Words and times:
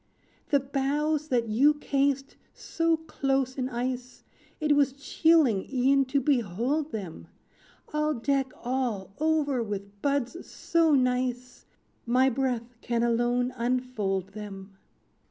"The 0.49 0.59
boughs 0.59 1.27
that 1.27 1.47
you 1.47 1.75
cased 1.75 2.35
so 2.55 2.97
close 2.97 3.55
in 3.55 3.69
ice, 3.69 4.23
It 4.59 4.75
was 4.75 4.93
chilling 4.93 5.69
e'en 5.71 6.05
to 6.05 6.19
behold 6.19 6.91
them, 6.91 7.27
I'll 7.93 8.15
deck 8.15 8.51
all 8.63 9.13
over 9.19 9.61
with 9.61 10.01
buds 10.01 10.43
so 10.49 10.95
nice; 10.95 11.67
My 12.07 12.31
breath 12.31 12.77
can 12.81 13.03
alone 13.03 13.53
unfold 13.55 14.29
them. 14.29 14.75